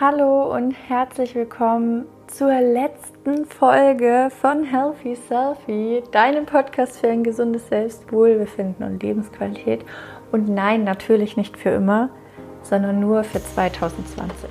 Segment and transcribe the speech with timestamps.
[0.00, 7.68] Hallo und herzlich willkommen zur letzten Folge von Healthy Selfie, deinem Podcast für ein gesundes
[7.68, 9.84] Selbstwohlbefinden und Lebensqualität.
[10.32, 12.08] Und nein, natürlich nicht für immer,
[12.62, 14.48] sondern nur für 2020.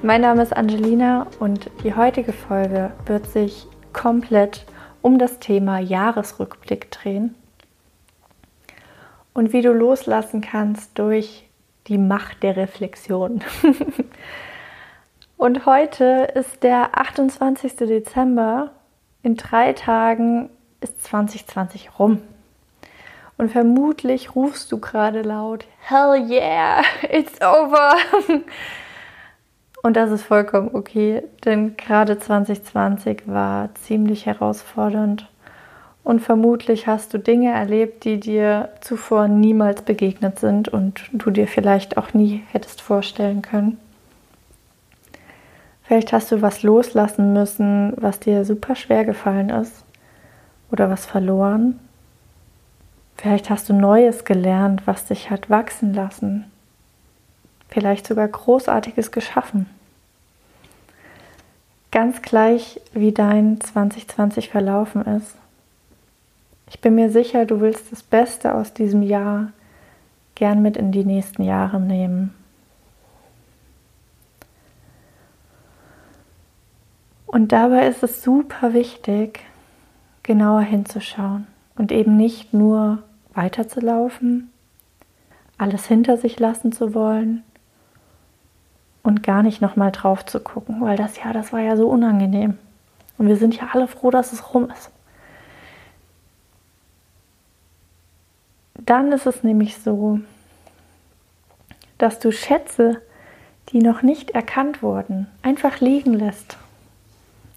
[0.00, 4.64] Mein Name ist Angelina und die heutige Folge wird sich komplett
[5.00, 7.34] um das Thema Jahresrückblick drehen
[9.34, 11.48] und wie du loslassen kannst durch
[11.88, 13.40] die Macht der Reflexion.
[15.42, 17.74] Und heute ist der 28.
[17.74, 18.70] Dezember.
[19.24, 20.50] In drei Tagen
[20.80, 22.20] ist 2020 rum.
[23.38, 27.96] Und vermutlich rufst du gerade laut, Hell yeah, it's over.
[29.82, 35.28] Und das ist vollkommen okay, denn gerade 2020 war ziemlich herausfordernd.
[36.04, 41.48] Und vermutlich hast du Dinge erlebt, die dir zuvor niemals begegnet sind und du dir
[41.48, 43.81] vielleicht auch nie hättest vorstellen können.
[45.92, 49.84] Vielleicht hast du was loslassen müssen, was dir super schwer gefallen ist
[50.70, 51.80] oder was verloren.
[53.18, 56.50] Vielleicht hast du Neues gelernt, was dich hat wachsen lassen.
[57.68, 59.66] Vielleicht sogar Großartiges geschaffen.
[61.90, 65.36] Ganz gleich, wie dein 2020 verlaufen ist.
[66.70, 69.52] Ich bin mir sicher, du willst das Beste aus diesem Jahr
[70.36, 72.32] gern mit in die nächsten Jahre nehmen.
[77.32, 79.40] Und dabei ist es super wichtig,
[80.22, 83.02] genauer hinzuschauen und eben nicht nur
[83.32, 84.52] weiterzulaufen,
[85.56, 87.42] alles hinter sich lassen zu wollen
[89.02, 92.58] und gar nicht nochmal drauf zu gucken, weil das ja, das war ja so unangenehm.
[93.16, 94.90] Und wir sind ja alle froh, dass es rum ist.
[98.74, 100.20] Dann ist es nämlich so,
[101.96, 103.00] dass du Schätze,
[103.70, 106.58] die noch nicht erkannt wurden, einfach liegen lässt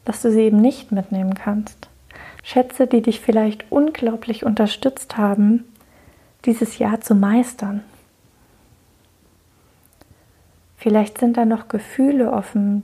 [0.06, 1.90] dass du sie eben nicht mitnehmen kannst.
[2.44, 5.66] Schätze, die dich vielleicht unglaublich unterstützt haben,
[6.46, 7.84] dieses Jahr zu meistern.
[10.78, 12.84] Vielleicht sind da noch Gefühle offen,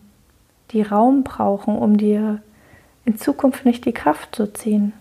[0.71, 2.41] die Raum brauchen, um dir
[3.05, 4.93] in Zukunft nicht die Kraft zu ziehen.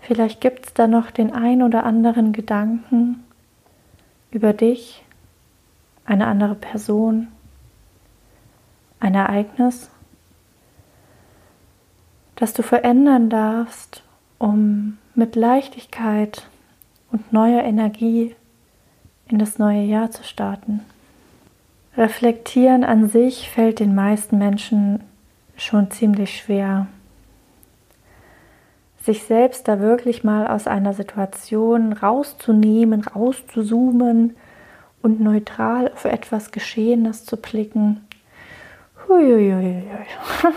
[0.00, 3.22] Vielleicht gibt es da noch den ein oder anderen Gedanken
[4.30, 5.04] über dich,
[6.06, 7.28] eine andere Person,
[9.00, 9.90] ein Ereignis,
[12.36, 14.02] das du verändern darfst,
[14.38, 16.46] um mit Leichtigkeit
[17.10, 18.34] und neuer Energie
[19.28, 20.80] in das neue Jahr zu starten.
[21.96, 25.00] Reflektieren an sich fällt den meisten Menschen
[25.56, 26.86] schon ziemlich schwer.
[29.02, 34.36] Sich selbst da wirklich mal aus einer Situation rauszunehmen, rauszuzoomen
[35.02, 38.00] und neutral auf etwas Geschehenes zu blicken,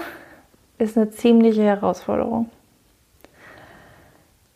[0.78, 2.50] Ist eine ziemliche Herausforderung.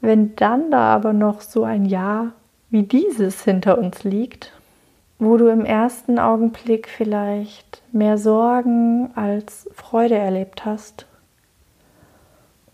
[0.02, 2.34] Wenn dann da aber noch so ein Jahr
[2.70, 4.52] wie dieses hinter uns liegt,
[5.18, 11.06] wo du im ersten Augenblick vielleicht mehr Sorgen als Freude erlebt hast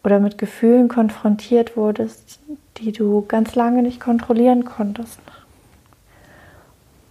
[0.03, 2.40] oder mit Gefühlen konfrontiert wurdest,
[2.78, 5.20] die du ganz lange nicht kontrollieren konntest,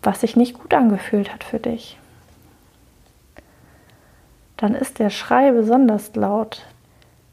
[0.02, 1.99] was sich nicht gut angefühlt hat für dich
[4.60, 6.66] dann ist der Schrei besonders laut.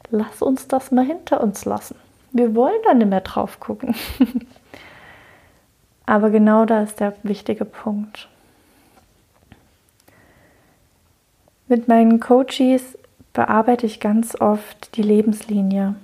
[0.09, 1.95] Lass uns das mal hinter uns lassen.
[2.31, 3.95] Wir wollen da nicht mehr drauf gucken.
[6.05, 8.29] Aber genau da ist der wichtige Punkt.
[11.67, 12.97] Mit meinen Coaches
[13.33, 15.95] bearbeite ich ganz oft die Lebenslinie.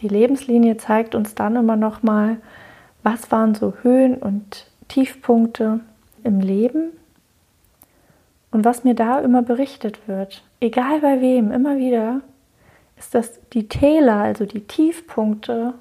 [0.00, 2.38] Die Lebenslinie zeigt uns dann immer noch mal,
[3.02, 5.80] was waren so Höhen und Tiefpunkte
[6.24, 6.92] im Leben
[8.50, 12.22] und was mir da immer berichtet wird, egal bei wem, immer wieder,
[12.98, 15.74] ist, dass die Täler, also die Tiefpunkte,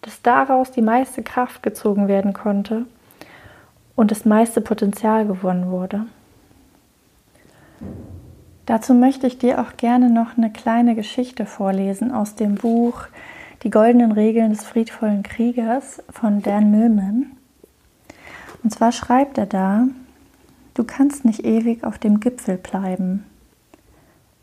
[0.00, 2.86] dass daraus die meiste Kraft gezogen werden konnte
[3.96, 6.06] und das meiste Potenzial gewonnen wurde.
[8.66, 13.06] Dazu möchte ich dir auch gerne noch eine kleine Geschichte vorlesen aus dem Buch
[13.62, 17.32] Die goldenen Regeln des friedvollen Kriegers von Dan Millman.
[18.62, 19.86] Und zwar schreibt er da,
[20.74, 23.24] Du kannst nicht ewig auf dem Gipfel bleiben.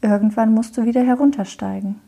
[0.01, 1.99] Irgendwann musst du wieder heruntersteigen.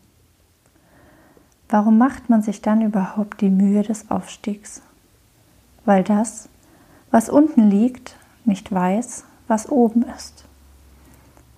[1.68, 4.82] Warum macht man sich dann überhaupt die Mühe des Aufstiegs?
[5.86, 6.48] Weil das,
[7.12, 8.16] was unten liegt,
[8.46, 10.46] nicht weiß, was oben ist.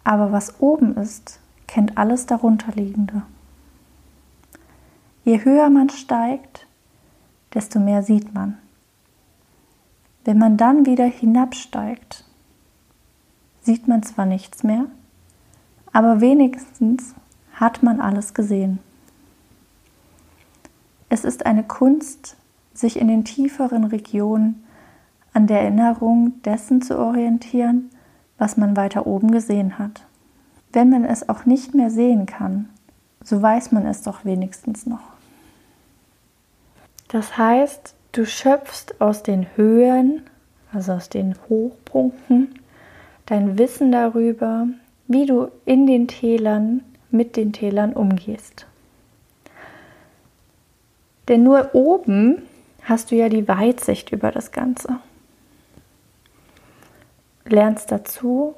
[0.04, 3.22] Aber was oben ist, kennt alles darunterliegende.
[5.24, 6.66] Je höher man steigt,
[7.54, 8.58] desto mehr sieht man.
[10.24, 12.26] Wenn man dann wieder hinabsteigt,
[13.66, 14.86] sieht man zwar nichts mehr,
[15.92, 17.16] aber wenigstens
[17.54, 18.80] hat man alles gesehen.
[21.10, 22.36] Es ist eine Kunst,
[22.74, 24.64] sich in den tieferen Regionen
[25.34, 27.90] an der Erinnerung dessen zu orientieren,
[28.38, 30.06] was man weiter oben gesehen hat.
[30.72, 32.70] Wenn man es auch nicht mehr sehen kann,
[33.24, 35.14] so weiß man es doch wenigstens noch.
[37.08, 40.22] Das heißt, du schöpfst aus den Höhen,
[40.74, 42.60] also aus den Hochpunkten,
[43.25, 44.68] dein Wissen darüber,
[45.07, 48.66] wie du in den Tälern mit den Tälern umgehst.
[51.27, 52.44] Denn nur oben
[52.83, 55.00] hast du ja die Weitsicht über das Ganze.
[57.45, 58.56] Lernst dazu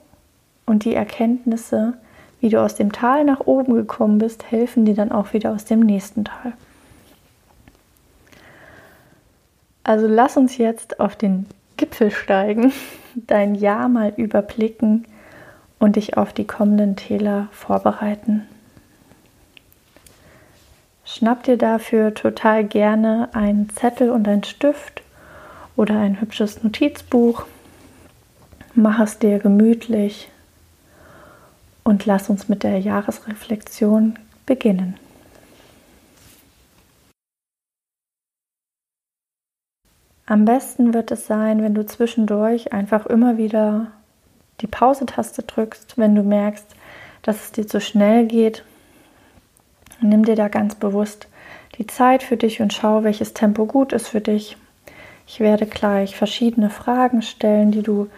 [0.66, 1.94] und die Erkenntnisse,
[2.40, 5.66] wie du aus dem Tal nach oben gekommen bist, helfen dir dann auch wieder aus
[5.66, 6.54] dem nächsten Tal.
[9.84, 11.46] Also lass uns jetzt auf den
[11.78, 12.74] Gipfel steigen,
[13.16, 15.06] dein Jahr mal überblicken
[15.80, 18.48] und dich auf die kommenden Täler vorbereiten.
[21.06, 25.02] Schnapp dir dafür total gerne einen Zettel und einen Stift
[25.76, 27.46] oder ein hübsches Notizbuch.
[28.76, 30.30] Mach es dir gemütlich
[31.84, 34.96] und lass uns mit der Jahresreflexion beginnen.
[40.30, 43.88] Am besten wird es sein, wenn du zwischendurch einfach immer wieder
[44.60, 46.68] die Pause-Taste drückst, wenn du merkst,
[47.22, 48.66] dass es dir zu schnell geht.
[50.02, 51.30] Nimm dir da ganz bewusst
[51.78, 54.58] die Zeit für dich und schau, welches Tempo gut ist für dich.
[55.28, 58.10] Ich werde gleich verschiedene Fragen stellen, die du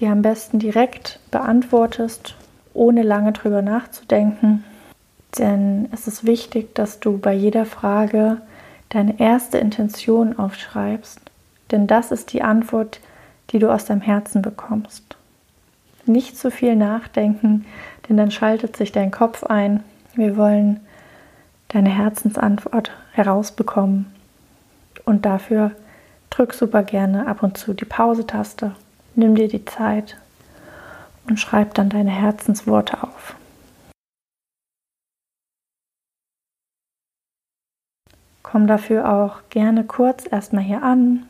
[0.00, 2.34] dir am besten direkt beantwortest,
[2.74, 4.64] ohne lange drüber nachzudenken.
[5.38, 8.38] Denn es ist wichtig, dass du bei jeder Frage
[8.88, 11.21] deine erste Intention aufschreibst
[11.72, 13.00] denn das ist die Antwort,
[13.50, 15.16] die du aus deinem Herzen bekommst.
[16.06, 17.64] Nicht zu viel nachdenken,
[18.08, 19.82] denn dann schaltet sich dein Kopf ein.
[20.14, 20.80] Wir wollen
[21.68, 24.12] deine Herzensantwort herausbekommen.
[25.04, 25.72] Und dafür
[26.30, 28.74] drück super gerne ab und zu die Pause-Taste.
[29.14, 30.16] Nimm dir die Zeit
[31.28, 33.36] und schreib dann deine Herzensworte auf.
[38.42, 41.26] Komm dafür auch gerne kurz erstmal hier an,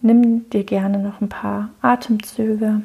[0.00, 2.82] Nimm dir gerne noch ein paar Atemzüge.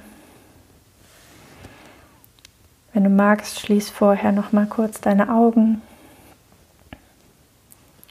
[2.91, 5.81] Wenn du magst, schließ vorher noch mal kurz deine Augen,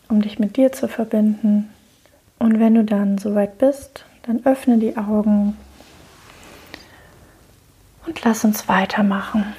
[0.08, 1.70] um dich mit dir zu verbinden.
[2.38, 5.56] Und wenn du dann soweit bist, dann öffne die Augen
[8.06, 9.54] und lass uns weitermachen.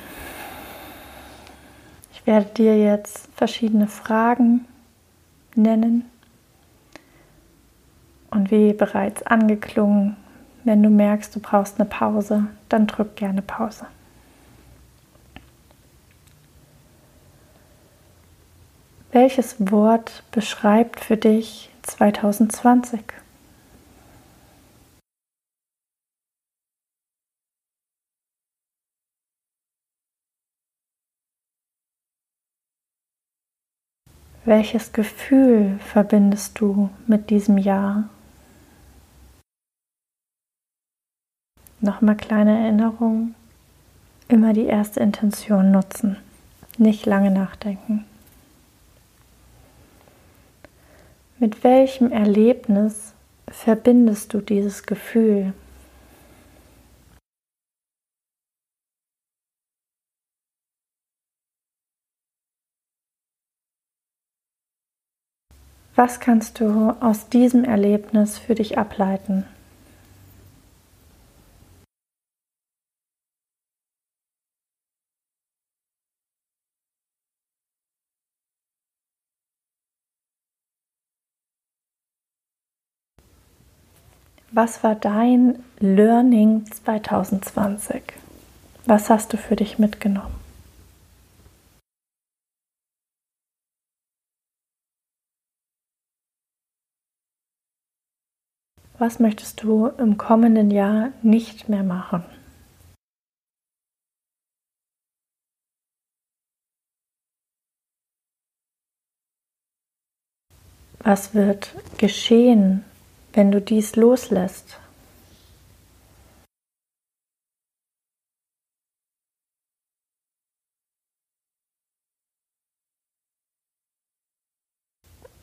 [2.14, 4.66] Ich werde dir jetzt verschiedene Fragen
[5.56, 6.10] nennen
[8.34, 10.16] und wie bereits angeklungen,
[10.64, 13.86] wenn du merkst, du brauchst eine Pause, dann drück gerne Pause.
[19.12, 23.02] Welches Wort beschreibt für dich 2020?
[34.46, 38.10] Welches Gefühl verbindest du mit diesem Jahr?
[41.84, 43.36] Nochmal kleine Erinnerung.
[44.30, 46.16] Immer die erste Intention nutzen.
[46.78, 48.06] Nicht lange nachdenken.
[51.40, 53.12] Mit welchem Erlebnis
[53.50, 55.52] verbindest du dieses Gefühl?
[65.96, 69.44] Was kannst du aus diesem Erlebnis für dich ableiten?
[84.56, 88.04] Was war dein Learning 2020?
[88.86, 90.36] Was hast du für dich mitgenommen?
[99.00, 102.24] Was möchtest du im kommenden Jahr nicht mehr machen?
[111.00, 112.86] Was wird geschehen,
[113.34, 114.80] wenn du dies loslässt.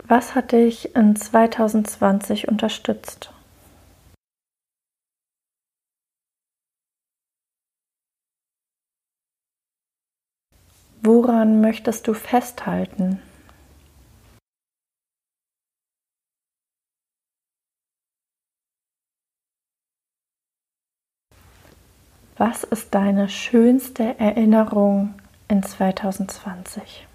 [0.04, 3.32] Was hat dich in 2020 unterstützt?
[11.02, 13.22] Woran möchtest du festhalten?
[22.42, 25.12] Was ist deine schönste Erinnerung
[25.48, 27.06] in 2020?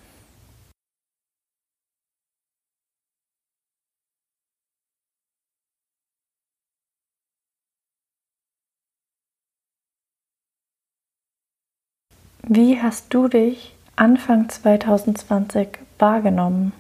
[12.44, 16.72] Wie hast du dich Anfang 2020 wahrgenommen?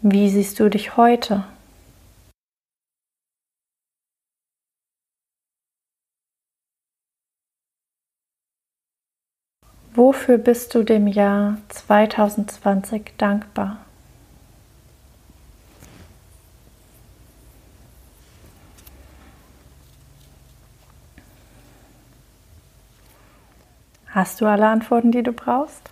[0.00, 1.44] Wie siehst du dich heute?
[9.92, 13.78] Wofür bist du dem Jahr 2020 dankbar?
[24.06, 25.90] Hast du alle Antworten, die du brauchst?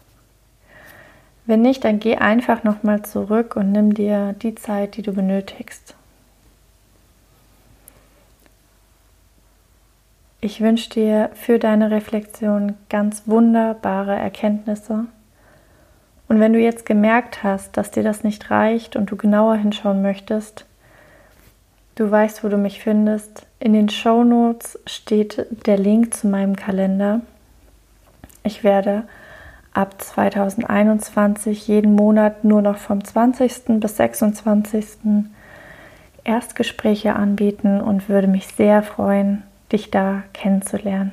[1.46, 5.94] Wenn nicht, dann geh einfach nochmal zurück und nimm dir die Zeit, die du benötigst.
[10.40, 15.06] Ich wünsche dir für deine Reflexion ganz wunderbare Erkenntnisse.
[16.28, 20.02] Und wenn du jetzt gemerkt hast, dass dir das nicht reicht und du genauer hinschauen
[20.02, 20.66] möchtest,
[21.94, 23.46] du weißt, wo du mich findest.
[23.60, 27.20] In den Show Notes steht der Link zu meinem Kalender.
[28.42, 29.04] Ich werde
[29.76, 33.78] ab 2021 jeden Monat nur noch vom 20.
[33.78, 34.86] bis 26.
[36.24, 41.12] Erstgespräche anbieten und würde mich sehr freuen, dich da kennenzulernen.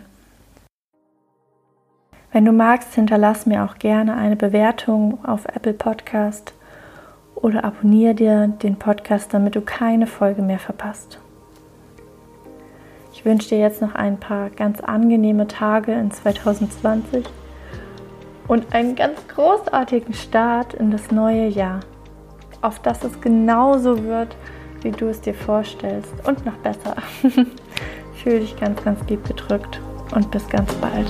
[2.31, 6.53] Wenn du magst, hinterlass mir auch gerne eine Bewertung auf Apple Podcast
[7.35, 11.19] oder abonniere dir den Podcast, damit du keine Folge mehr verpasst.
[13.11, 17.25] Ich wünsche dir jetzt noch ein paar ganz angenehme Tage in 2020
[18.47, 21.79] und einen ganz großartigen Start in das neue Jahr,
[22.61, 24.35] auf das es genauso wird,
[24.81, 26.95] wie du es dir vorstellst und noch besser.
[28.23, 29.79] Fühl dich ganz, ganz lieb gedrückt
[30.13, 31.07] und bis ganz bald.